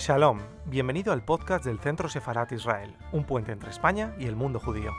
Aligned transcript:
Shalom, 0.00 0.40
bienvenido 0.64 1.12
al 1.12 1.22
podcast 1.22 1.62
del 1.62 1.78
Centro 1.78 2.08
Sefarat 2.08 2.50
Israel, 2.52 2.96
un 3.12 3.26
puente 3.26 3.52
entre 3.52 3.68
España 3.68 4.14
y 4.18 4.24
el 4.24 4.34
mundo 4.34 4.58
judío. 4.58 4.90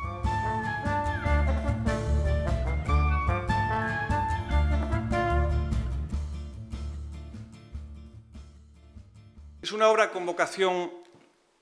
Es 9.64 9.71
una 9.71 9.89
obra 9.89 10.11
con 10.11 10.24
vocación 10.28 10.92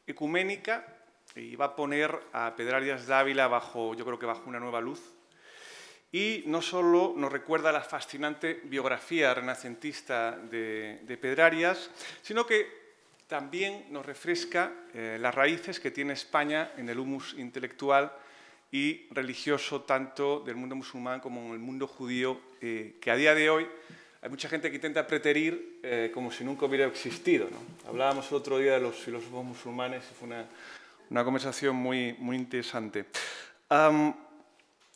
ecuménica 0.05 0.85
y 1.33 1.55
va 1.55 1.67
a 1.67 1.75
poner 1.77 2.19
a 2.33 2.53
Pedrarias 2.57 3.07
Dávila 3.07 3.47
bajo, 3.47 3.93
yo 3.93 4.03
creo 4.03 4.19
que 4.19 4.25
bajo 4.25 4.49
una 4.49 4.59
nueva 4.59 4.81
luz. 4.81 5.13
Y 6.11 6.43
no 6.47 6.61
solo 6.61 7.13
nos 7.15 7.31
recuerda 7.31 7.71
la 7.71 7.79
fascinante 7.79 8.59
biografía 8.65 9.33
renacentista 9.33 10.31
de, 10.37 10.99
de 11.03 11.17
Pedrarias, 11.17 11.89
sino 12.21 12.45
que 12.45 12.88
también 13.29 13.85
nos 13.91 14.07
refresca 14.07 14.73
eh, 14.91 15.19
las 15.21 15.35
raíces 15.35 15.79
que 15.79 15.91
tiene 15.91 16.13
España 16.13 16.71
en 16.77 16.89
el 16.89 16.97
humus 16.97 17.35
intelectual 17.37 18.11
y 18.71 19.07
religioso 19.11 19.81
tanto 19.81 20.39
del 20.39 20.55
mundo 20.55 20.75
musulmán 20.75 21.19
como 21.19 21.39
en 21.41 21.51
el 21.53 21.59
mundo 21.59 21.85
judío, 21.85 22.41
eh, 22.59 22.97
que 22.99 23.11
a 23.11 23.15
día 23.15 23.35
de 23.35 23.51
hoy 23.51 23.67
hay 24.23 24.29
mucha 24.31 24.49
gente 24.49 24.69
que 24.69 24.77
intenta 24.77 25.05
preterir 25.05 25.79
eh, 25.83 26.09
como 26.11 26.31
si 26.31 26.43
nunca 26.43 26.65
hubiera 26.65 26.87
existido. 26.87 27.47
Hablábamos 27.87 28.27
el 28.31 28.37
otro 28.37 28.57
día 28.57 28.73
de 28.73 28.79
los 28.79 28.95
filósofos 28.95 29.45
musulmanes 29.45 30.03
y 30.11 30.15
fue 30.15 30.27
una, 30.27 30.47
una 31.11 31.23
conversación 31.23 31.75
muy, 31.75 32.15
muy 32.17 32.35
interesante. 32.35 33.05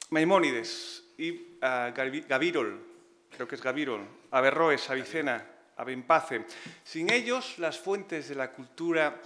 Maimónides 0.10 1.04
y 1.20 1.40
ah, 1.62 1.94
Gavirol, 1.96 2.84
creo 3.30 3.48
que 3.48 3.56
es 3.56 3.62
Gavirol, 3.62 4.02
Averroes, 4.32 4.90
Avicena, 4.90 5.53
Abenpace. 5.78 6.46
Sin 6.84 7.12
ellos, 7.12 7.58
las 7.60 7.80
fuentes 7.80 8.30
de 8.30 8.36
la 8.36 8.52
cultura 8.52 9.22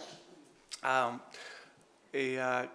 ah, 0.83 1.19
eh, 2.13 2.39
ah, 2.39 2.67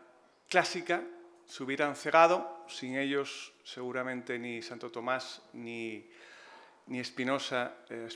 clásica 0.49 1.03
se 1.47 1.63
hubieran 1.63 1.97
cegado. 1.97 2.65
Sin 2.69 2.97
ellos, 2.97 3.53
seguramente 3.65 4.39
ni 4.39 4.63
Santo 4.63 4.91
Tomás 4.91 5.43
ni, 5.53 6.09
ni 6.87 7.03
Spinoza, 7.05 7.73
eh, 7.91 8.09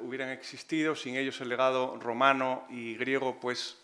hubieran 0.00 0.30
existido. 0.30 0.94
Sin 0.94 1.16
ellos, 1.16 1.40
el 1.40 1.48
legado 1.48 1.98
romano 2.00 2.66
y 2.70 2.96
griego, 2.96 3.38
pues 3.40 3.78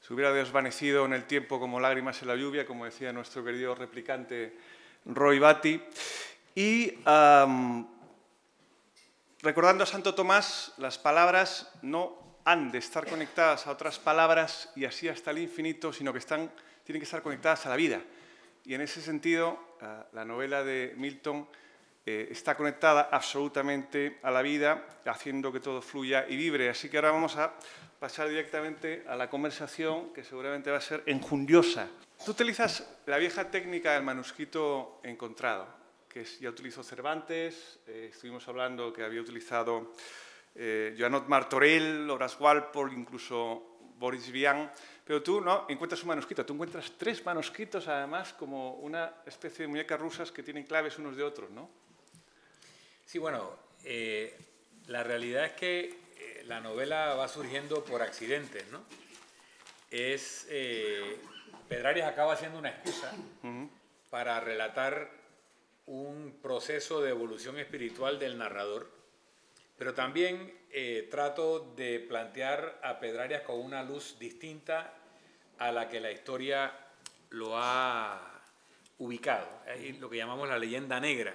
se 0.00 0.14
hubiera 0.14 0.32
desvanecido 0.32 1.04
en 1.04 1.12
el 1.12 1.24
tiempo 1.24 1.58
como 1.58 1.80
lágrimas 1.80 2.22
en 2.22 2.28
la 2.28 2.36
lluvia, 2.36 2.64
como 2.66 2.84
decía 2.84 3.12
nuestro 3.12 3.44
querido 3.44 3.74
replicante 3.74 4.56
Roy 5.04 5.38
Batty. 5.38 5.80
Y 6.54 6.94
recordando 9.42 9.84
a 9.84 9.86
Santo 9.86 10.14
Tomás, 10.14 10.72
las 10.78 10.98
palabras 10.98 11.70
no 11.82 12.40
han 12.44 12.70
de 12.70 12.78
estar 12.78 13.06
conectadas 13.06 13.66
a 13.66 13.70
otras 13.70 13.98
palabras 13.98 14.70
y 14.74 14.84
así 14.84 15.08
hasta 15.08 15.30
el 15.30 15.38
infinito, 15.38 15.92
sino 15.92 16.12
que 16.12 16.20
tienen 16.20 16.50
que 16.84 17.04
estar 17.04 17.22
conectadas 17.22 17.66
a 17.66 17.68
la 17.68 17.76
vida. 17.76 18.00
Y 18.64 18.74
en 18.74 18.80
ese 18.80 19.00
sentido, 19.00 19.76
eh, 19.80 19.86
la 20.12 20.24
novela 20.24 20.64
de 20.64 20.94
Milton 20.96 21.46
eh, 22.06 22.28
está 22.30 22.56
conectada 22.56 23.10
absolutamente 23.12 24.18
a 24.22 24.30
la 24.30 24.40
vida, 24.40 24.82
haciendo 25.04 25.52
que 25.52 25.60
todo 25.60 25.82
fluya 25.82 26.26
y 26.28 26.36
vibre. 26.36 26.70
Así 26.70 26.88
que 26.88 26.96
ahora 26.96 27.10
vamos 27.10 27.36
a 27.36 27.52
pasar 27.98 28.28
directamente 28.28 29.04
a 29.06 29.14
la 29.14 29.28
conversación, 29.28 30.12
que 30.14 30.24
seguramente 30.24 30.70
va 30.70 30.78
a 30.78 30.80
ser 30.80 31.02
enjundiosa. 31.04 31.88
Tú 32.24 32.30
utilizas 32.30 32.88
la 33.06 33.18
vieja 33.18 33.50
técnica 33.50 33.92
del 33.92 34.02
manuscrito 34.02 35.00
encontrado 35.04 35.77
que 36.08 36.24
ya 36.24 36.48
utilizó 36.48 36.82
Cervantes, 36.82 37.80
eh, 37.86 38.08
estuvimos 38.12 38.46
hablando 38.48 38.92
que 38.92 39.04
había 39.04 39.20
utilizado 39.20 39.92
eh, 40.54 40.96
Joanot 40.98 41.28
Martorell, 41.28 42.08
Horace 42.10 42.36
Walpole, 42.40 42.94
incluso 42.94 43.78
Boris 43.96 44.30
Vian, 44.30 44.70
pero 45.04 45.22
tú 45.22 45.40
no 45.40 45.66
encuentras 45.68 46.02
un 46.02 46.08
manuscrito, 46.08 46.44
tú 46.44 46.54
encuentras 46.54 46.92
tres 46.98 47.24
manuscritos 47.24 47.86
además 47.88 48.32
como 48.32 48.74
una 48.74 49.22
especie 49.26 49.64
de 49.64 49.68
muñecas 49.68 50.00
rusas 50.00 50.32
que 50.32 50.42
tienen 50.42 50.64
claves 50.64 50.98
unos 50.98 51.16
de 51.16 51.22
otros, 51.22 51.50
¿no? 51.50 51.70
Sí, 53.04 53.18
bueno, 53.18 53.56
eh, 53.84 54.36
la 54.88 55.02
realidad 55.02 55.44
es 55.44 55.52
que 55.52 55.84
eh, 56.16 56.42
la 56.46 56.60
novela 56.60 57.14
va 57.14 57.28
surgiendo 57.28 57.84
por 57.84 58.02
accidentes, 58.02 58.66
¿no? 58.72 58.82
Es, 59.90 60.46
Pedrarias 61.68 62.08
acaba 62.08 62.36
siendo 62.36 62.58
una 62.58 62.68
excusa 62.68 63.10
para 64.10 64.38
relatar 64.40 65.10
un 65.88 66.38
proceso 66.42 67.00
de 67.00 67.10
evolución 67.10 67.58
espiritual 67.58 68.18
del 68.18 68.36
narrador, 68.36 68.90
pero 69.78 69.94
también 69.94 70.52
eh, 70.70 71.08
trato 71.10 71.72
de 71.76 71.98
plantear 71.98 72.78
a 72.82 73.00
Pedrarias 73.00 73.42
con 73.42 73.58
una 73.58 73.82
luz 73.82 74.18
distinta 74.18 74.94
a 75.56 75.72
la 75.72 75.88
que 75.88 76.00
la 76.00 76.12
historia 76.12 76.72
lo 77.30 77.56
ha 77.56 78.20
ubicado, 78.98 79.48
es 79.66 79.98
lo 79.98 80.10
que 80.10 80.18
llamamos 80.18 80.48
la 80.48 80.58
leyenda 80.58 81.00
negra. 81.00 81.32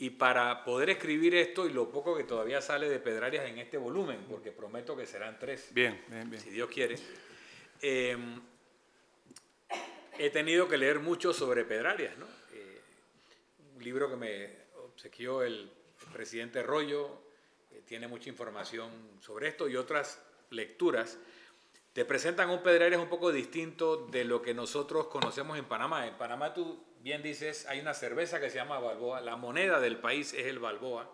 Y 0.00 0.10
para 0.10 0.64
poder 0.64 0.90
escribir 0.90 1.36
esto 1.36 1.68
y 1.68 1.72
lo 1.72 1.88
poco 1.88 2.16
que 2.16 2.24
todavía 2.24 2.60
sale 2.60 2.88
de 2.88 2.98
Pedrarias 2.98 3.46
en 3.46 3.58
este 3.58 3.78
volumen, 3.78 4.26
porque 4.28 4.50
prometo 4.50 4.96
que 4.96 5.06
serán 5.06 5.38
tres, 5.38 5.68
bien, 5.72 6.02
bien, 6.08 6.28
bien. 6.28 6.42
si 6.42 6.50
Dios 6.50 6.68
quiere, 6.68 6.96
eh, 7.80 8.16
he 10.18 10.30
tenido 10.30 10.68
que 10.68 10.78
leer 10.78 10.98
mucho 10.98 11.32
sobre 11.32 11.64
Pedrarias, 11.64 12.18
¿no? 12.18 12.26
Libro 13.84 14.08
que 14.08 14.16
me 14.16 14.50
obsequió 14.84 15.42
el, 15.42 15.70
presidente 16.12 16.62
Rollo, 16.62 17.22
tiene 17.86 18.08
mucha 18.08 18.28
información 18.28 18.90
sobre 19.20 19.48
esto 19.48 19.68
y 19.68 19.76
otras 19.76 20.20
lecturas. 20.50 21.18
Te 21.92 22.04
presentan 22.04 22.50
un 22.50 22.62
Pedreres 22.62 22.98
un 22.98 23.08
poco 23.08 23.32
distinto 23.32 24.06
de 24.08 24.24
lo 24.24 24.42
que 24.42 24.52
nosotros 24.52 25.06
conocemos 25.06 25.56
en 25.56 25.64
Panamá. 25.64 26.06
En 26.06 26.14
Panamá 26.14 26.52
tú 26.52 26.84
bien 27.00 27.22
dices, 27.22 27.66
hay 27.66 27.80
una 27.80 27.94
cerveza 27.94 28.40
que 28.40 28.50
se 28.50 28.56
llama 28.56 28.78
Balboa, 28.78 29.20
la 29.20 29.36
moneda 29.36 29.80
del 29.80 29.98
país 29.98 30.34
es 30.34 30.46
el 30.46 30.58
Balboa. 30.58 31.10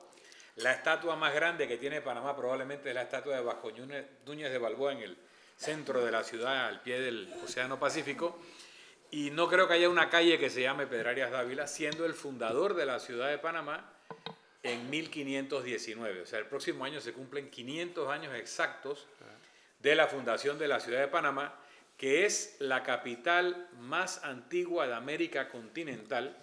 La 0.56 0.72
estatua 0.72 1.16
más 1.16 1.34
grande 1.34 1.69
que 1.69 1.76
tiene 1.76 2.00
Panamá 2.00 2.36
probablemente 2.36 2.88
es 2.88 2.94
la 2.94 3.03
estatua 3.03 3.36
de 3.36 3.42
Vasco 3.42 3.70
Núñez 3.70 4.53
de 4.53 4.59
Balboa 4.59 4.92
en 4.92 4.98
el 4.98 5.16
centro 5.56 6.04
de 6.04 6.10
la 6.10 6.25
ciudad, 6.25 6.66
al 6.66 6.82
pie 6.82 7.00
del 7.00 7.32
Océano 7.44 7.78
Pacífico. 7.78 8.38
Y 9.10 9.31
no 9.31 9.48
creo 9.48 9.66
que 9.66 9.75
haya 9.75 9.88
una 9.88 10.09
calle 10.09 10.38
que 10.38 10.50
se 10.50 10.62
llame 10.62 10.87
Pedrarias 10.87 11.31
Dávila, 11.31 11.66
siendo 11.66 12.06
el 12.06 12.15
fundador 12.15 12.75
de 12.75 12.87
la 12.87 13.00
ciudad 13.00 13.28
de 13.28 13.38
Panamá 13.38 13.93
en 14.62 14.88
1519. 14.88 16.22
O 16.22 16.26
sea, 16.26 16.38
el 16.38 16.47
próximo 16.47 16.84
año 16.84 17.00
se 17.00 17.12
cumplen 17.12 17.50
500 17.50 18.09
años 18.09 18.34
exactos 18.34 19.06
de 19.81 19.94
la 19.94 20.06
fundación 20.06 20.59
de 20.59 20.69
la 20.69 20.78
ciudad 20.78 21.00
de 21.00 21.09
Panamá, 21.09 21.54
que 21.97 22.25
es 22.25 22.56
la 22.60 22.82
capital 22.82 23.69
más 23.81 24.22
antigua 24.25 24.87
de 24.87 24.94
América 24.94 25.48
continental 25.48 26.37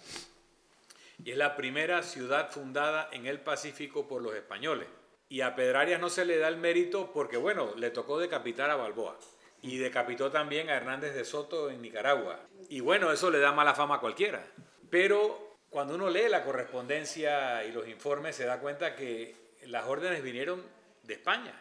y 1.24 1.32
es 1.32 1.36
la 1.36 1.56
primera 1.56 2.02
ciudad 2.02 2.50
fundada 2.50 3.08
en 3.12 3.26
el 3.26 3.40
Pacífico 3.40 4.06
por 4.06 4.22
los 4.22 4.34
españoles. 4.34 4.88
Y 5.28 5.40
a 5.40 5.54
Pedrarias 5.56 6.00
no 6.00 6.10
se 6.10 6.24
le 6.24 6.38
da 6.38 6.48
el 6.48 6.56
mérito 6.56 7.12
porque, 7.12 7.36
bueno, 7.36 7.74
le 7.76 7.90
tocó 7.90 8.18
decapitar 8.18 8.70
a 8.70 8.76
Balboa 8.76 9.18
y 9.60 9.78
decapitó 9.78 10.30
también 10.30 10.70
a 10.70 10.76
Hernández 10.76 11.14
de 11.14 11.24
Soto 11.24 11.70
en 11.70 11.82
Nicaragua. 11.82 12.40
Y 12.68 12.80
bueno, 12.80 13.10
eso 13.10 13.30
le 13.30 13.38
da 13.38 13.52
mala 13.52 13.74
fama 13.74 13.96
a 13.96 14.00
cualquiera. 14.00 14.44
Pero 14.90 15.56
cuando 15.70 15.94
uno 15.94 16.08
lee 16.08 16.28
la 16.28 16.44
correspondencia 16.44 17.64
y 17.64 17.72
los 17.72 17.88
informes 17.88 18.36
se 18.36 18.44
da 18.44 18.60
cuenta 18.60 18.94
que 18.94 19.34
las 19.66 19.86
órdenes 19.86 20.22
vinieron 20.22 20.62
de 21.02 21.14
España. 21.14 21.52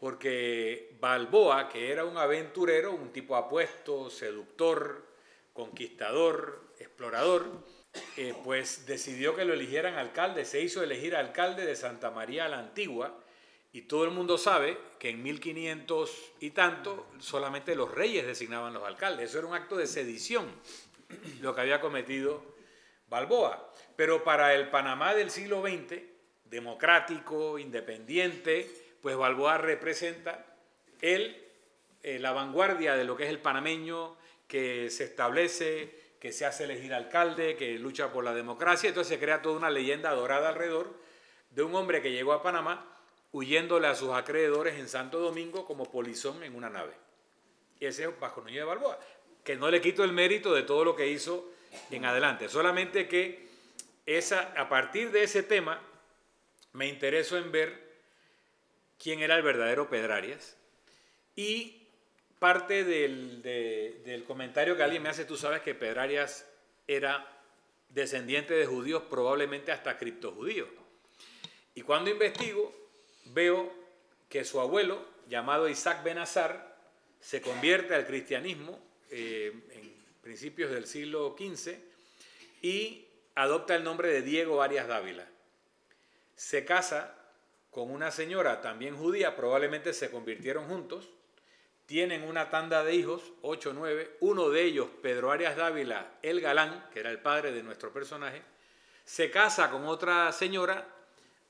Porque 0.00 0.96
Balboa, 1.00 1.68
que 1.68 1.92
era 1.92 2.04
un 2.04 2.16
aventurero, 2.16 2.92
un 2.92 3.12
tipo 3.12 3.36
apuesto, 3.36 4.10
seductor, 4.10 5.06
conquistador, 5.52 6.72
explorador, 6.78 7.46
eh, 8.16 8.34
pues 8.42 8.86
decidió 8.86 9.36
que 9.36 9.44
lo 9.44 9.52
eligieran 9.52 9.94
alcalde, 9.94 10.44
se 10.44 10.60
hizo 10.60 10.82
elegir 10.82 11.14
alcalde 11.14 11.64
de 11.66 11.76
Santa 11.76 12.10
María 12.10 12.48
la 12.48 12.58
Antigua, 12.58 13.14
y 13.72 13.82
todo 13.82 14.04
el 14.04 14.10
mundo 14.10 14.36
sabe 14.36 14.76
que 14.98 15.08
en 15.08 15.22
1500 15.22 16.32
y 16.40 16.50
tanto 16.50 17.06
solamente 17.18 17.74
los 17.74 17.90
reyes 17.90 18.26
designaban 18.26 18.74
los 18.74 18.84
alcaldes. 18.84 19.30
Eso 19.30 19.38
era 19.38 19.48
un 19.48 19.54
acto 19.54 19.76
de 19.76 19.86
sedición, 19.86 20.46
lo 21.40 21.54
que 21.54 21.62
había 21.62 21.80
cometido 21.80 22.42
Balboa. 23.08 23.72
Pero 23.96 24.22
para 24.24 24.54
el 24.54 24.68
Panamá 24.68 25.14
del 25.14 25.30
siglo 25.30 25.62
XX, 25.62 26.02
democrático, 26.44 27.58
independiente, 27.58 28.70
pues 29.00 29.16
Balboa 29.16 29.56
representa 29.56 30.44
el, 31.00 31.42
eh, 32.02 32.18
la 32.18 32.32
vanguardia 32.32 32.94
de 32.94 33.04
lo 33.04 33.16
que 33.16 33.24
es 33.24 33.30
el 33.30 33.40
panameño 33.40 34.16
que 34.46 34.90
se 34.90 35.04
establece, 35.04 35.98
que 36.20 36.30
se 36.30 36.44
hace 36.44 36.64
elegir 36.64 36.92
alcalde, 36.92 37.56
que 37.56 37.78
lucha 37.78 38.12
por 38.12 38.22
la 38.22 38.34
democracia. 38.34 38.88
Entonces 38.88 39.14
se 39.14 39.18
crea 39.18 39.40
toda 39.40 39.56
una 39.56 39.70
leyenda 39.70 40.10
dorada 40.10 40.50
alrededor 40.50 40.94
de 41.50 41.62
un 41.62 41.74
hombre 41.74 42.02
que 42.02 42.12
llegó 42.12 42.34
a 42.34 42.42
Panamá 42.42 42.92
huyéndole 43.32 43.88
a 43.88 43.94
sus 43.94 44.10
acreedores 44.10 44.78
en 44.78 44.88
Santo 44.88 45.18
Domingo 45.18 45.64
como 45.64 45.90
polizón 45.90 46.42
en 46.42 46.54
una 46.54 46.68
nave. 46.68 46.92
Y 47.80 47.86
ese 47.86 48.04
es 48.04 48.20
Vasco 48.20 48.42
Núñez 48.42 48.60
de 48.60 48.64
Balboa, 48.64 48.98
que 49.42 49.56
no 49.56 49.70
le 49.70 49.80
quito 49.80 50.04
el 50.04 50.12
mérito 50.12 50.54
de 50.54 50.62
todo 50.62 50.84
lo 50.84 50.94
que 50.94 51.08
hizo 51.08 51.50
en 51.90 52.04
adelante, 52.04 52.48
solamente 52.48 53.08
que 53.08 53.48
esa, 54.04 54.52
a 54.56 54.68
partir 54.68 55.10
de 55.10 55.22
ese 55.22 55.42
tema 55.42 55.80
me 56.72 56.86
interesó 56.88 57.38
en 57.38 57.50
ver 57.50 57.92
quién 58.98 59.20
era 59.20 59.36
el 59.36 59.42
verdadero 59.42 59.88
Pedrarias 59.88 60.56
Y 61.34 61.88
parte 62.38 62.84
del, 62.84 63.42
del 63.42 64.24
comentario 64.24 64.76
que 64.76 64.82
alguien 64.82 65.02
me 65.02 65.08
hace, 65.08 65.24
tú 65.24 65.36
sabes 65.36 65.62
que 65.62 65.74
Pedrarias 65.74 66.46
era 66.86 67.26
descendiente 67.88 68.54
de 68.54 68.66
judíos, 68.66 69.02
probablemente 69.08 69.70
hasta 69.70 69.96
criptojudíos. 69.96 70.68
Y 71.74 71.82
cuando 71.82 72.10
investigo, 72.10 72.81
veo 73.26 73.72
que 74.28 74.44
su 74.44 74.60
abuelo, 74.60 75.04
llamado 75.28 75.68
Isaac 75.68 76.02
Benazar, 76.02 76.76
se 77.20 77.40
convierte 77.40 77.94
al 77.94 78.06
cristianismo 78.06 78.78
eh, 79.10 79.52
en 79.70 79.94
principios 80.22 80.70
del 80.70 80.86
siglo 80.86 81.36
XV 81.38 81.76
y 82.62 83.06
adopta 83.34 83.74
el 83.76 83.84
nombre 83.84 84.12
de 84.12 84.22
Diego 84.22 84.62
Arias 84.62 84.88
Dávila. 84.88 85.26
Se 86.36 86.64
casa 86.64 87.14
con 87.70 87.90
una 87.90 88.10
señora 88.10 88.60
también 88.60 88.96
judía, 88.96 89.36
probablemente 89.36 89.94
se 89.94 90.10
convirtieron 90.10 90.66
juntos, 90.68 91.08
tienen 91.86 92.22
una 92.22 92.50
tanda 92.50 92.84
de 92.84 92.94
hijos, 92.94 93.32
8 93.42 93.70
o 93.70 93.72
9, 93.72 94.16
uno 94.20 94.50
de 94.50 94.62
ellos, 94.62 94.88
Pedro 95.02 95.30
Arias 95.30 95.56
Dávila, 95.56 96.14
el 96.22 96.40
galán, 96.40 96.88
que 96.92 97.00
era 97.00 97.10
el 97.10 97.18
padre 97.18 97.52
de 97.52 97.62
nuestro 97.62 97.92
personaje, 97.92 98.42
se 99.04 99.30
casa 99.30 99.70
con 99.70 99.86
otra 99.86 100.32
señora 100.32 100.86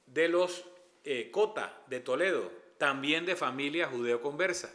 de 0.07 0.29
los 0.29 0.65
eh, 1.05 1.31
Cota 1.31 1.83
de 1.87 2.01
Toledo, 2.01 2.51
también 2.79 3.27
de 3.27 3.37
familia 3.37 3.87
judeo-conversa. 3.87 4.73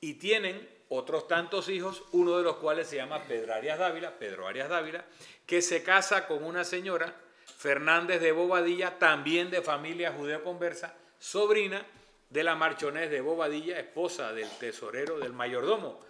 Y 0.00 0.14
tienen 0.14 0.68
otros 0.88 1.28
tantos 1.28 1.68
hijos, 1.68 2.02
uno 2.12 2.36
de 2.38 2.44
los 2.44 2.56
cuales 2.56 2.86
se 2.88 2.96
llama 2.96 3.24
Pedro 3.24 3.54
Arias 3.54 3.78
Dávila, 3.78 4.18
Pedro 4.18 4.46
Arias 4.46 4.68
Dávila, 4.68 5.04
que 5.46 5.60
se 5.62 5.82
casa 5.82 6.26
con 6.26 6.44
una 6.44 6.64
señora, 6.64 7.14
Fernández 7.58 8.20
de 8.20 8.32
Bobadilla, 8.32 8.98
también 8.98 9.50
de 9.50 9.62
familia 9.62 10.12
judeo-conversa, 10.12 10.94
sobrina 11.18 11.84
de 12.30 12.44
la 12.44 12.54
Marchonés 12.54 13.10
de 13.10 13.20
Bobadilla, 13.20 13.78
esposa 13.78 14.32
del 14.32 14.48
tesorero 14.58 15.18
del 15.18 15.32
mayordomo 15.32 16.00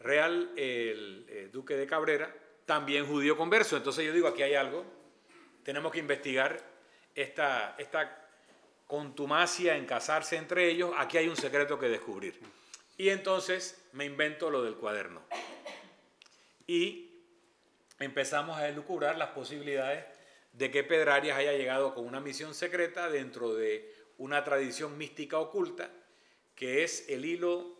real, 0.00 0.50
el, 0.56 1.26
eh, 1.28 1.48
duque 1.52 1.74
de 1.74 1.86
Cabrera, 1.86 2.32
también 2.64 3.06
judío 3.06 3.36
converso. 3.36 3.76
Entonces 3.76 4.04
yo 4.04 4.12
digo, 4.12 4.28
aquí 4.28 4.42
hay 4.42 4.54
algo, 4.54 4.84
tenemos 5.62 5.92
que 5.92 5.98
investigar 5.98 6.60
esta, 7.14 7.74
esta 7.78 8.21
contumacia 8.92 9.78
en 9.78 9.86
casarse 9.86 10.36
entre 10.36 10.68
ellos, 10.68 10.92
aquí 10.98 11.16
hay 11.16 11.26
un 11.26 11.36
secreto 11.38 11.78
que 11.78 11.88
descubrir. 11.88 12.38
Y 12.98 13.08
entonces 13.08 13.82
me 13.92 14.04
invento 14.04 14.50
lo 14.50 14.62
del 14.62 14.74
cuaderno. 14.74 15.22
Y 16.66 17.10
empezamos 17.98 18.58
a 18.58 18.68
elucubrar 18.68 19.16
las 19.16 19.30
posibilidades 19.30 20.04
de 20.52 20.70
que 20.70 20.84
Pedrarias 20.84 21.38
haya 21.38 21.54
llegado 21.54 21.94
con 21.94 22.04
una 22.04 22.20
misión 22.20 22.54
secreta 22.54 23.08
dentro 23.08 23.54
de 23.54 23.90
una 24.18 24.44
tradición 24.44 24.98
mística 24.98 25.38
oculta 25.38 25.88
que 26.54 26.84
es 26.84 27.08
el 27.08 27.24
hilo 27.24 27.74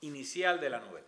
inicial 0.00 0.60
de 0.60 0.70
la 0.70 0.80
novela. 0.80 1.06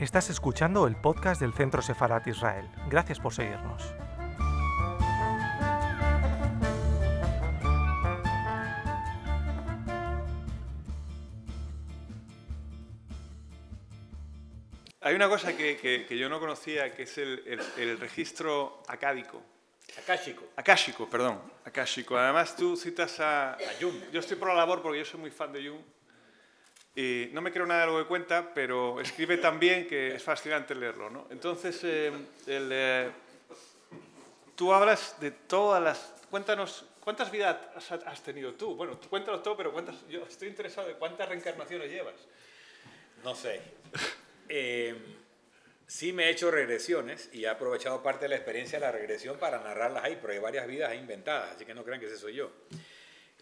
Estás 0.00 0.30
escuchando 0.30 0.86
el 0.86 0.96
podcast 0.96 1.42
del 1.42 1.52
Centro 1.52 1.82
Sefarat 1.82 2.26
Israel. 2.26 2.66
Gracias 2.88 3.20
por 3.20 3.34
seguirnos. 3.34 3.82
Hay 15.02 15.14
una 15.14 15.28
cosa 15.28 15.54
que, 15.54 16.06
yo 16.08 16.30
no 16.30 16.40
conocía, 16.40 16.90
que 16.94 17.02
es 17.02 17.18
el, 17.18 17.98
registro 18.00 18.82
acádico. 18.88 19.42
Akáshico. 20.02 20.44
Akáshico, 20.56 21.10
perdón. 21.10 21.42
Akáshico. 21.66 22.16
Además, 22.16 22.56
tú 22.56 22.74
citas 22.74 23.20
a, 23.20 23.52
a 23.52 23.58
Jung. 23.78 24.10
Yo 24.10 24.20
estoy 24.20 24.38
por 24.38 24.48
la 24.48 24.54
labor 24.54 24.80
porque 24.80 25.00
yo 25.00 25.04
soy 25.04 25.20
muy 25.20 25.30
fan 25.30 25.52
de 25.52 25.68
Jung. 25.68 25.82
Y 27.00 27.30
no 27.32 27.40
me 27.40 27.50
creo 27.50 27.64
nada 27.64 27.86
de 27.86 27.92
lo 27.92 27.98
que 27.98 28.04
cuenta, 28.04 28.52
pero 28.52 29.00
escribe 29.00 29.38
tan 29.38 29.58
bien 29.58 29.86
que 29.88 30.16
es 30.16 30.22
fascinante 30.22 30.74
leerlo. 30.74 31.08
¿no? 31.08 31.28
Entonces, 31.30 31.80
eh, 31.82 32.12
eh, 32.46 33.10
tú 34.54 34.70
hablas 34.74 35.18
de 35.18 35.30
todas 35.30 35.82
las... 35.82 36.12
Cuéntanos, 36.28 36.84
¿cuántas 37.00 37.30
vidas 37.30 37.56
has, 38.04 38.22
tenido 38.22 38.52
tú? 38.52 38.74
Bueno, 38.74 39.00
cuéntanos 39.08 39.42
todo, 39.42 39.56
pero 39.56 39.72
cuántas, 39.72 40.06
yo 40.08 40.26
estoy 40.26 40.48
interesado 40.48 40.88
de 40.88 40.94
cuántas 40.94 41.26
reencarnaciones 41.26 41.90
llevas. 41.90 42.16
No 43.24 43.34
sé. 43.34 43.62
Eh, 44.52 44.94
sí 45.86 46.12
me 46.12 46.24
he 46.24 46.30
hecho 46.30 46.50
regresiones 46.50 47.30
y 47.32 47.44
he 47.44 47.48
aprovechado 47.48 48.02
parte 48.02 48.26
de 48.26 48.30
la 48.30 48.34
experiencia 48.34 48.78
de 48.78 48.84
la 48.84 48.92
regresión 48.92 49.38
para 49.38 49.58
narrarlas 49.60 50.04
ahí, 50.04 50.18
pero 50.20 50.34
hay 50.34 50.38
varias 50.38 50.66
vidas 50.66 50.94
inventadas, 50.94 51.54
así 51.54 51.64
que 51.64 51.72
no 51.72 51.82
crean 51.82 51.98
que 51.98 52.06
ese 52.06 52.18
soy 52.18 52.34
yo. 52.34 52.50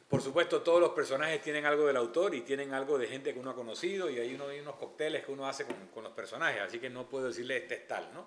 Por 0.08 0.22
supuesto, 0.22 0.62
todos 0.62 0.80
los 0.80 0.90
personajes 0.90 1.42
tienen 1.42 1.66
algo 1.66 1.86
del 1.86 1.96
autor 1.96 2.34
y 2.34 2.40
tienen 2.40 2.72
algo 2.72 2.96
de 2.96 3.06
gente 3.06 3.34
que 3.34 3.38
uno 3.38 3.50
ha 3.50 3.54
conocido 3.54 4.08
y 4.08 4.18
hay, 4.18 4.34
uno, 4.34 4.46
unos 4.46 4.76
cócteles 4.76 5.24
que 5.24 5.32
uno 5.32 5.46
hace 5.46 5.66
con, 5.66 6.02
los 6.02 6.12
personajes, 6.12 6.62
así 6.62 6.78
que 6.78 6.88
no 6.88 7.06
puedo 7.08 7.26
decirle 7.26 7.58
este 7.58 7.74
es 7.74 7.86
tal, 7.86 8.08
¿no? 8.14 8.26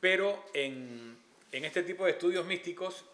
Pero 0.00 0.44
en, 0.52 1.16
en 1.50 1.64
este 1.64 1.82
tipo 1.82 2.04
de 2.04 2.10
estudios 2.10 2.44
místicos, 2.44 3.04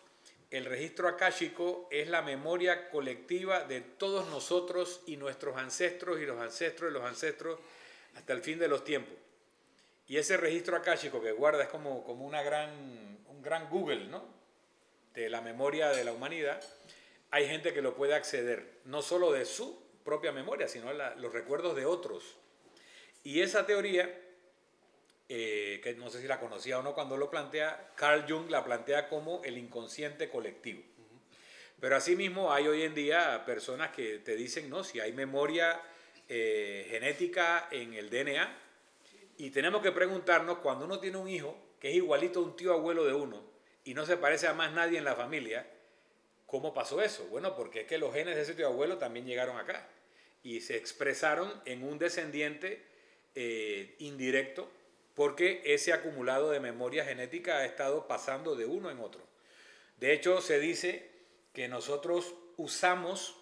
el 0.50 0.64
registro 0.64 1.06
akáshico 1.06 1.86
es 1.90 2.08
la 2.08 2.22
memoria 2.22 2.88
colectiva 2.90 3.64
de 3.64 3.82
todos 3.82 4.28
nosotros 4.28 5.02
y 5.06 5.16
nuestros 5.16 5.56
ancestros 5.56 6.20
y 6.20 6.26
los 6.26 6.40
ancestros 6.40 6.92
de 6.92 6.98
los 6.98 7.06
ancestros 7.06 7.60
hasta 8.16 8.32
el 8.32 8.40
fin 8.42 8.58
de 8.58 8.66
los 8.66 8.82
tiempos. 8.82 9.14
Y 10.08 10.16
ese 10.16 10.38
registro 10.38 10.76
akáshico 10.76 11.20
que 11.20 11.32
guarda 11.32 11.64
es 11.64 11.68
como, 11.68 12.02
como 12.02 12.24
una 12.24 12.42
gran, 12.42 12.70
un 13.28 13.42
gran 13.42 13.68
Google 13.68 14.06
¿no? 14.06 14.24
de 15.14 15.28
la 15.28 15.42
memoria 15.42 15.90
de 15.90 16.02
la 16.02 16.12
humanidad. 16.12 16.62
Hay 17.30 17.46
gente 17.46 17.74
que 17.74 17.82
lo 17.82 17.94
puede 17.94 18.14
acceder, 18.14 18.80
no 18.84 19.02
solo 19.02 19.32
de 19.32 19.44
su 19.44 19.82
propia 20.04 20.32
memoria, 20.32 20.68
sino 20.68 20.92
los 20.92 21.32
recuerdos 21.32 21.76
de 21.76 21.84
otros. 21.84 22.36
Y 23.22 23.40
esa 23.42 23.66
teoría, 23.66 24.10
eh, 25.28 25.80
que 25.82 25.94
no 25.94 26.08
sé 26.08 26.22
si 26.22 26.26
la 26.26 26.40
conocía 26.40 26.78
o 26.78 26.82
no 26.82 26.94
cuando 26.94 27.16
lo 27.16 27.30
plantea, 27.30 27.92
Carl 27.94 28.24
Jung 28.26 28.48
la 28.50 28.64
plantea 28.64 29.08
como 29.08 29.42
el 29.44 29.58
inconsciente 29.58 30.30
colectivo. 30.30 30.82
Pero 31.80 31.96
asimismo 31.96 32.52
hay 32.52 32.66
hoy 32.66 32.82
en 32.82 32.94
día 32.94 33.44
personas 33.44 33.90
que 33.90 34.18
te 34.18 34.34
dicen, 34.34 34.70
no, 34.70 34.82
si 34.82 34.98
hay 34.98 35.12
memoria 35.12 35.80
eh, 36.28 36.86
genética 36.90 37.68
en 37.70 37.94
el 37.94 38.10
DNA. 38.10 38.56
Y 39.36 39.50
tenemos 39.50 39.82
que 39.82 39.92
preguntarnos, 39.92 40.58
cuando 40.58 40.84
uno 40.84 40.98
tiene 40.98 41.18
un 41.18 41.28
hijo 41.28 41.56
que 41.80 41.90
es 41.90 41.96
igualito 41.96 42.40
a 42.40 42.42
un 42.42 42.56
tío 42.56 42.72
abuelo 42.72 43.04
de 43.04 43.14
uno 43.14 43.42
y 43.84 43.94
no 43.94 44.04
se 44.04 44.16
parece 44.16 44.48
a 44.48 44.54
más 44.54 44.72
nadie 44.72 44.98
en 44.98 45.04
la 45.04 45.14
familia, 45.14 45.66
¿cómo 46.48 46.74
pasó 46.74 47.00
eso? 47.00 47.24
Bueno, 47.26 47.54
porque 47.54 47.82
es 47.82 47.86
que 47.86 47.98
los 47.98 48.12
genes 48.12 48.34
de 48.34 48.42
ese 48.42 48.54
tío 48.54 48.66
abuelo 48.66 48.98
también 48.98 49.26
llegaron 49.26 49.56
acá 49.58 49.86
y 50.42 50.62
se 50.62 50.76
expresaron 50.76 51.52
en 51.66 51.84
un 51.84 51.98
descendiente 51.98 52.84
eh, 53.34 53.94
indirecto 53.98 54.68
porque 55.14 55.62
ese 55.64 55.92
acumulado 55.92 56.50
de 56.50 56.58
memoria 56.58 57.04
genética 57.04 57.58
ha 57.58 57.64
estado 57.64 58.08
pasando 58.08 58.56
de 58.56 58.64
uno 58.64 58.90
en 58.90 58.98
otro. 58.98 59.20
De 59.98 60.12
hecho, 60.12 60.40
se 60.40 60.58
dice 60.58 61.10
que 61.52 61.68
nosotros 61.68 62.34
usamos 62.56 63.36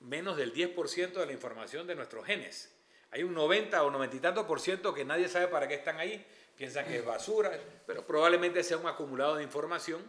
menos 0.00 0.36
del 0.36 0.52
10% 0.52 1.12
de 1.12 1.26
la 1.26 1.32
información 1.32 1.86
de 1.86 1.94
nuestros 1.94 2.26
genes. 2.26 2.74
Hay 3.12 3.22
un 3.22 3.34
90 3.34 3.82
o 3.82 3.90
90 3.90 4.16
y 4.16 4.20
tanto 4.20 4.46
por 4.46 4.60
ciento 4.60 4.92
que 4.92 5.04
nadie 5.04 5.28
sabe 5.28 5.48
para 5.48 5.68
qué 5.68 5.74
están 5.74 5.98
ahí, 5.98 6.26
piensan 6.56 6.86
que 6.86 6.96
es 6.96 7.04
basura, 7.04 7.58
pero 7.86 8.06
probablemente 8.06 8.62
sea 8.62 8.76
un 8.76 8.86
acumulado 8.86 9.36
de 9.36 9.42
información 9.42 10.02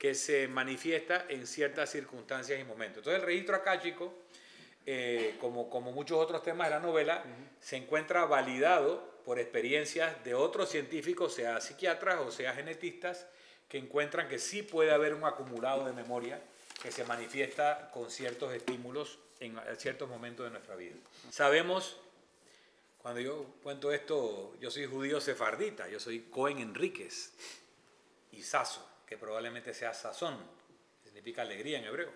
que 0.00 0.14
se 0.14 0.48
manifiesta 0.48 1.26
en 1.28 1.46
ciertas 1.46 1.90
circunstancias 1.90 2.58
y 2.58 2.64
momentos. 2.64 3.00
Entonces 3.00 3.20
el 3.20 3.26
registro 3.26 3.54
akáshico, 3.54 4.14
eh, 4.86 5.36
como, 5.38 5.68
como 5.68 5.92
muchos 5.92 6.16
otros 6.16 6.42
temas 6.42 6.68
de 6.68 6.74
la 6.76 6.80
novela, 6.80 7.22
se 7.60 7.76
encuentra 7.76 8.24
validado 8.24 9.20
por 9.26 9.38
experiencias 9.38 10.24
de 10.24 10.34
otros 10.34 10.70
científicos, 10.70 11.34
sea 11.34 11.60
psiquiatras 11.60 12.18
o 12.20 12.30
sea 12.30 12.54
genetistas, 12.54 13.26
que 13.68 13.76
encuentran 13.76 14.26
que 14.26 14.38
sí 14.38 14.62
puede 14.62 14.90
haber 14.90 15.12
un 15.12 15.24
acumulado 15.24 15.84
de 15.84 15.92
memoria 15.92 16.40
que 16.82 16.90
se 16.90 17.04
manifiesta 17.04 17.90
con 17.92 18.10
ciertos 18.10 18.54
estímulos 18.54 19.18
en 19.38 19.60
ciertos 19.76 20.08
momentos 20.08 20.46
de 20.46 20.50
nuestra 20.50 20.76
vida. 20.76 20.96
Sabemos, 21.30 21.98
cuando 23.02 23.20
yo 23.20 23.44
cuento 23.62 23.92
esto, 23.92 24.56
yo 24.62 24.70
soy 24.70 24.86
judío 24.86 25.20
sefardita, 25.20 25.90
yo 25.90 26.00
soy 26.00 26.20
Cohen 26.30 26.58
Enríquez 26.58 27.32
y 28.32 28.42
Saso, 28.42 28.88
que 29.10 29.18
probablemente 29.18 29.74
sea 29.74 29.92
sazón, 29.92 30.38
significa 31.02 31.42
alegría 31.42 31.78
en 31.78 31.84
hebreo. 31.84 32.12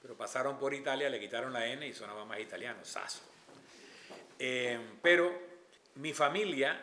Pero 0.00 0.16
pasaron 0.16 0.56
por 0.56 0.72
Italia, 0.72 1.10
le 1.10 1.18
quitaron 1.18 1.52
la 1.52 1.66
N 1.66 1.84
y 1.84 1.92
sonaba 1.92 2.24
más 2.24 2.38
italiano, 2.38 2.84
Saso. 2.84 3.18
Eh, 4.38 4.78
pero 5.02 5.36
mi 5.96 6.14
familia 6.14 6.80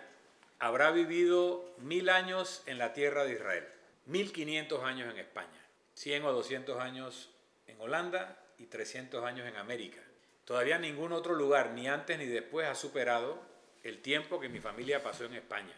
habrá 0.60 0.92
vivido 0.92 1.74
mil 1.78 2.10
años 2.10 2.64
en 2.66 2.78
la 2.78 2.92
tierra 2.92 3.24
de 3.24 3.36
Israel, 3.36 3.66
mil 4.08 4.34
quinientos 4.34 4.84
años 4.84 5.10
en 5.10 5.20
España, 5.20 5.66
cien 5.94 6.26
o 6.26 6.34
doscientos 6.34 6.78
años 6.82 7.30
en 7.68 7.80
Holanda 7.80 8.38
y 8.58 8.66
300 8.66 9.24
años 9.24 9.48
en 9.48 9.56
América. 9.56 10.02
Todavía 10.44 10.78
ningún 10.80 11.14
otro 11.14 11.34
lugar, 11.34 11.72
ni 11.72 11.88
antes 11.88 12.18
ni 12.20 12.26
después, 12.26 12.68
ha 12.68 12.76
superado 12.76 13.42
el 13.84 14.02
tiempo 14.02 14.38
que 14.38 14.50
mi 14.50 14.60
familia 14.60 15.02
pasó 15.02 15.24
en 15.24 15.36
España. 15.36 15.76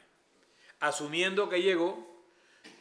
Asumiendo 0.79 1.48
que 1.48 1.62
llegó 1.62 2.16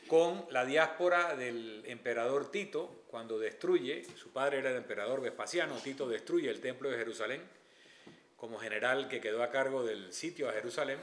con 0.07 0.47
la 0.51 0.65
diáspora 0.65 1.35
del 1.35 1.83
emperador 1.87 2.51
Tito, 2.51 3.05
cuando 3.09 3.39
destruye, 3.39 4.05
su 4.17 4.31
padre 4.31 4.59
era 4.59 4.71
el 4.71 4.77
emperador 4.77 5.21
Vespasiano, 5.21 5.77
Tito 5.77 6.09
destruye 6.09 6.51
el 6.51 6.61
templo 6.61 6.91
de 6.91 6.99
Jerusalén, 6.99 7.43
como 8.37 8.59
general 8.59 9.09
que 9.09 9.21
quedó 9.21 9.43
a 9.43 9.51
cargo 9.51 9.85
del 9.85 10.13
sitio 10.13 10.49
a 10.49 10.53
Jerusalén, 10.53 10.99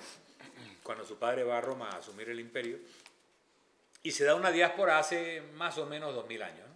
cuando 0.83 1.05
su 1.05 1.17
padre 1.17 1.43
va 1.43 1.57
a 1.57 1.61
Roma 1.61 1.89
a 1.89 1.97
asumir 1.97 2.29
el 2.29 2.39
imperio, 2.39 2.77
y 4.03 4.11
se 4.11 4.25
da 4.25 4.35
una 4.35 4.51
diáspora 4.51 4.99
hace 4.99 5.41
más 5.55 5.77
o 5.77 5.85
menos 5.85 6.13
dos 6.13 6.27
mil 6.27 6.43
años. 6.43 6.67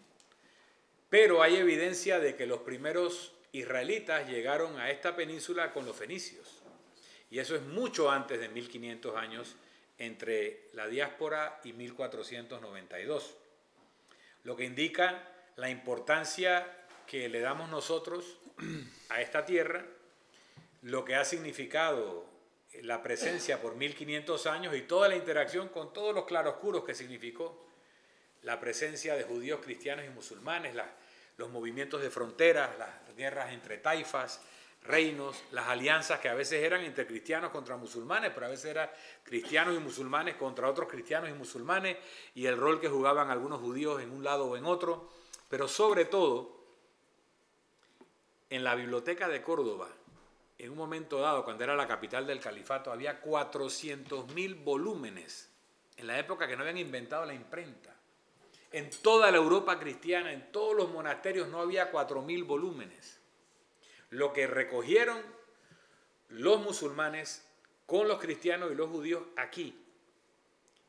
Pero 1.10 1.42
hay 1.42 1.56
evidencia 1.56 2.20
de 2.20 2.36
que 2.36 2.46
los 2.46 2.60
primeros 2.60 3.34
israelitas 3.52 4.28
llegaron 4.28 4.80
a 4.80 4.90
esta 4.92 5.16
península 5.16 5.74
con 5.74 5.86
los 5.86 5.96
fenicios. 5.96 6.62
Y 7.30 7.40
eso 7.40 7.56
es 7.56 7.62
mucho 7.62 8.10
antes 8.10 8.40
de 8.40 8.50
1500 8.50 9.16
años 9.16 9.56
entre 9.98 10.70
la 10.74 10.88
diáspora 10.88 11.60
y 11.64 11.74
1492. 11.74 13.36
Lo 14.44 14.56
que 14.56 14.66
indica 14.66 15.28
la 15.56 15.70
importancia 15.70 16.66
que 17.06 17.30
le 17.30 17.40
damos 17.40 17.70
nosotros 17.70 18.38
a 19.10 19.22
esta 19.22 19.46
tierra, 19.46 19.86
lo 20.82 21.04
que 21.04 21.16
ha 21.16 21.26
significado 21.26 22.26
la 22.82 23.02
presencia 23.02 23.62
por 23.62 23.76
1500 23.76 24.46
años 24.48 24.76
y 24.76 24.82
toda 24.82 25.10
la 25.10 25.16
interacción 25.16 25.70
con 25.70 25.94
todos 25.94 26.14
los 26.14 26.26
claroscuros 26.26 26.84
que 26.84 26.94
significó 26.94 27.66
la 28.44 28.60
presencia 28.60 29.16
de 29.16 29.24
judíos, 29.24 29.62
cristianos 29.64 30.06
y 30.06 30.10
musulmanes, 30.10 30.76
los 31.38 31.50
movimientos 31.50 32.02
de 32.02 32.10
fronteras, 32.10 32.78
las 32.78 33.16
guerras 33.16 33.52
entre 33.52 33.78
taifas, 33.78 34.42
reinos, 34.84 35.44
las 35.52 35.68
alianzas 35.68 36.20
que 36.20 36.30
a 36.30 36.34
veces 36.34 36.64
eran 36.64 36.82
entre 36.84 37.06
cristianos 37.06 37.52
contra 37.52 37.78
musulmanes, 37.78 38.32
pero 38.34 38.46
a 38.46 38.50
veces 38.50 38.66
eran 38.66 38.90
cristianos 39.24 39.76
y 39.76 39.80
musulmanes 39.80 40.36
contra 40.36 40.70
otros 40.70 40.88
cristianos 40.88 41.30
y 41.30 41.34
musulmanes, 41.34 41.98
y 42.36 42.46
el 42.46 42.58
rol 42.58 42.80
que 42.80 42.90
jugaban 42.90 43.30
algunos 43.30 43.60
judíos 43.60 44.02
en 44.02 44.12
un 44.12 44.24
lado 44.24 44.46
o 44.46 44.58
en 44.58 44.66
otro, 44.66 45.10
pero 45.50 45.68
sobre 45.68 46.06
todo 46.06 46.58
en 48.50 48.64
la 48.64 48.76
biblioteca 48.76 49.28
de 49.28 49.42
Córdoba, 49.42 49.90
en 50.58 50.72
un 50.72 50.78
momento 50.78 51.20
dado, 51.20 51.44
cuando 51.44 51.64
era 51.64 51.76
la 51.76 51.88
capital 51.88 52.26
del 52.26 52.40
califato, 52.40 52.92
había 52.92 53.22
400.000 53.22 54.64
volúmenes, 54.64 55.50
en 55.98 56.08
la 56.08 56.18
época 56.18 56.48
que 56.48 56.56
no 56.56 56.62
habían 56.62 56.78
inventado 56.78 57.26
la 57.26 57.34
imprenta. 57.34 57.96
En 58.72 58.90
toda 58.90 59.32
la 59.32 59.38
Europa 59.38 59.80
cristiana, 59.80 60.32
en 60.32 60.52
todos 60.52 60.76
los 60.76 60.90
monasterios, 60.90 61.48
no 61.48 61.60
había 61.60 61.92
4.000 61.92 62.46
volúmenes. 62.46 63.20
Lo 64.10 64.34
que 64.34 64.48
recogieron 64.48 65.22
los 66.30 66.62
musulmanes 66.62 67.46
con 67.86 68.08
los 68.08 68.20
cristianos 68.20 68.72
y 68.72 68.76
los 68.76 68.90
judíos 68.90 69.24
aquí 69.36 69.84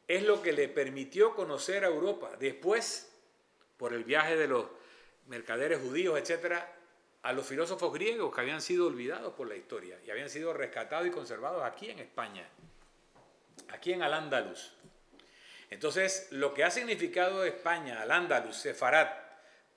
es 0.06 0.22
lo 0.22 0.42
que 0.42 0.52
le 0.52 0.68
permitió 0.68 1.34
conocer 1.34 1.84
a 1.84 1.88
Europa. 1.88 2.30
Después, 2.38 3.12
por 3.76 3.92
el 3.92 4.04
viaje 4.04 4.36
de 4.36 4.48
los 4.48 4.66
mercaderes 5.26 5.80
judíos, 5.80 6.18
etcétera, 6.18 6.74
a 7.22 7.32
los 7.32 7.46
filósofos 7.46 7.92
griegos 7.92 8.34
que 8.34 8.40
habían 8.40 8.62
sido 8.62 8.86
olvidados 8.86 9.34
por 9.34 9.48
la 9.48 9.56
historia 9.56 9.98
y 10.06 10.10
habían 10.10 10.30
sido 10.30 10.54
rescatados 10.54 11.06
y 11.06 11.10
conservados 11.10 11.62
aquí 11.62 11.90
en 11.90 11.98
España, 11.98 12.48
aquí 13.68 13.92
en 13.92 14.02
Al-Ándalus. 14.02 14.72
Entonces, 15.68 16.28
lo 16.30 16.54
que 16.54 16.64
ha 16.64 16.70
significado 16.70 17.44
España, 17.44 18.00
Al-Ándalus, 18.00 18.56
Sefarat, 18.56 19.27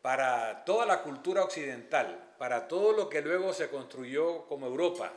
para 0.02 0.64
toda 0.66 0.86
la 0.86 1.04
cultura 1.04 1.44
occidental, 1.44 2.34
para 2.38 2.68
todo 2.68 2.94
lo 2.94 3.10
que 3.10 3.22
luego 3.22 3.54
se 3.54 3.70
construyó 3.70 4.46
como 4.48 4.68
Europa 4.68 5.14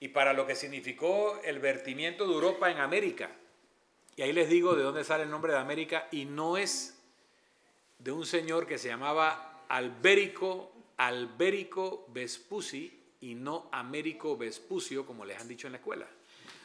y 0.00 0.08
para 0.08 0.32
lo 0.32 0.46
que 0.46 0.54
significó 0.54 1.38
el 1.44 1.58
vertimiento 1.58 2.26
de 2.26 2.34
Europa 2.34 2.70
en 2.70 2.78
América. 2.78 3.30
Y 4.16 4.22
ahí 4.22 4.32
les 4.32 4.48
digo 4.48 4.74
de 4.74 4.82
dónde 4.82 5.04
sale 5.04 5.24
el 5.24 5.30
nombre 5.30 5.52
de 5.52 5.58
América 5.58 6.08
y 6.10 6.24
no 6.24 6.56
es 6.56 6.98
de 7.98 8.12
un 8.12 8.26
señor 8.26 8.66
que 8.66 8.78
se 8.78 8.88
llamaba 8.88 9.64
Albérico 9.68 10.72
Albérico 10.96 12.06
Vespucci 12.08 13.00
y 13.20 13.34
no 13.34 13.68
Américo 13.72 14.36
Vespucio, 14.36 15.06
como 15.06 15.24
les 15.24 15.40
han 15.40 15.48
dicho 15.48 15.66
en 15.66 15.72
la 15.72 15.78
escuela. 15.78 16.06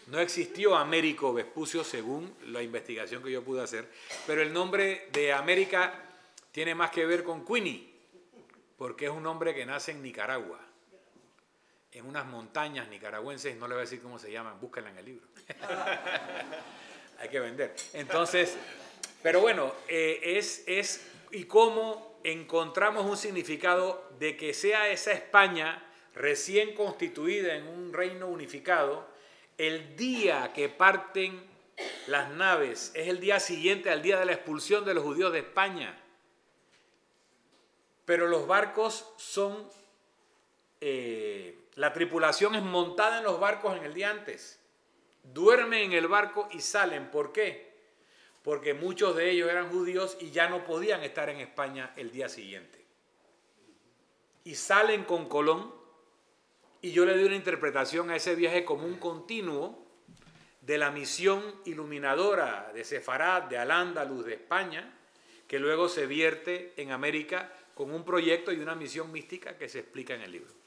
No 0.07 0.19
existió 0.19 0.75
Américo 0.75 1.33
Vespucio 1.33 1.83
según 1.83 2.33
la 2.47 2.61
investigación 2.61 3.23
que 3.23 3.31
yo 3.31 3.43
pude 3.43 3.61
hacer, 3.61 3.89
pero 4.25 4.41
el 4.41 4.53
nombre 4.53 5.09
de 5.11 5.33
América 5.33 6.06
tiene 6.57 6.73
más 6.73 6.89
que 6.89 7.05
ver 7.05 7.23
con 7.23 7.45
Queenie, 7.45 7.87
porque 8.79 9.05
es 9.05 9.11
un 9.11 9.27
hombre 9.27 9.53
que 9.53 9.63
nace 9.63 9.91
en 9.91 10.01
Nicaragua, 10.01 10.59
en 11.91 12.03
unas 12.03 12.25
montañas 12.25 12.87
nicaragüenses, 12.87 13.55
no 13.57 13.67
le 13.67 13.75
voy 13.75 13.81
a 13.81 13.85
decir 13.85 14.01
cómo 14.01 14.17
se 14.17 14.31
llaman, 14.31 14.59
búsquenla 14.59 14.89
en 14.89 14.97
el 14.97 15.05
libro. 15.05 15.27
Hay 17.19 17.29
que 17.29 17.39
vender. 17.39 17.75
Entonces, 17.93 18.57
pero 19.21 19.39
bueno, 19.39 19.71
eh, 19.87 20.19
es, 20.23 20.63
es, 20.65 21.05
y 21.29 21.43
cómo 21.43 22.19
encontramos 22.23 23.05
un 23.05 23.17
significado 23.17 24.09
de 24.17 24.35
que 24.35 24.55
sea 24.55 24.89
esa 24.89 25.11
España 25.11 25.87
recién 26.15 26.73
constituida 26.73 27.53
en 27.53 27.67
un 27.67 27.93
reino 27.93 28.25
unificado, 28.25 29.07
el 29.59 29.95
día 29.95 30.53
que 30.55 30.69
parten 30.69 31.39
las 32.07 32.31
naves 32.31 32.93
es 32.95 33.09
el 33.09 33.19
día 33.19 33.39
siguiente 33.39 33.91
al 33.91 34.01
día 34.01 34.17
de 34.17 34.25
la 34.25 34.33
expulsión 34.33 34.85
de 34.85 34.95
los 34.95 35.03
judíos 35.03 35.31
de 35.31 35.37
España. 35.37 36.01
Pero 38.07 38.25
los 38.25 38.47
barcos 38.47 39.13
son, 39.17 39.69
eh, 40.81 41.59
la 41.75 41.93
tripulación 41.93 42.55
es 42.55 42.63
montada 42.63 43.19
en 43.19 43.23
los 43.23 43.39
barcos 43.39 43.77
en 43.77 43.83
el 43.83 43.93
día 43.93 44.09
antes. 44.09 44.59
Duermen 45.21 45.91
en 45.91 45.93
el 45.93 46.07
barco 46.07 46.47
y 46.51 46.61
salen. 46.61 47.11
¿Por 47.11 47.31
qué? 47.31 47.67
porque 48.47 48.73
muchos 48.73 49.13
de 49.17 49.29
ellos 49.29 49.49
eran 49.49 49.69
judíos 49.69 50.15
y 50.21 50.31
ya 50.31 50.47
no 50.47 50.63
podían 50.63 51.03
estar 51.03 51.29
en 51.29 51.41
España 51.41 51.91
el 51.97 52.11
día 52.11 52.29
siguiente. 52.29 52.81
Y 54.45 54.55
salen 54.55 55.03
con 55.03 55.27
Colón 55.27 55.75
y 56.81 56.93
yo 56.93 57.05
le 57.05 57.11
doy 57.11 57.25
una 57.25 57.35
interpretación 57.35 58.09
a 58.09 58.15
ese 58.15 58.35
viaje 58.35 58.63
como 58.63 58.85
un 58.85 58.99
continuo 58.99 59.85
de 60.61 60.77
la 60.77 60.91
misión 60.91 61.43
iluminadora 61.65 62.71
de 62.73 62.85
Sefarad, 62.85 63.43
de 63.49 63.57
Al-Ándalus, 63.57 64.23
de 64.23 64.35
España, 64.35 64.97
que 65.45 65.59
luego 65.59 65.89
se 65.89 66.05
vierte 66.05 66.73
en 66.77 66.93
América 66.93 67.51
con 67.77 67.91
un 67.91 68.03
proyecto 68.03 68.51
y 68.51 68.59
una 68.59 68.73
misión 68.73 69.11
mística 69.11 69.55
que 69.55 69.69
se 69.69 69.79
explica 69.79 70.15
en 70.15 70.21
el 70.21 70.31
libro. 70.31 70.66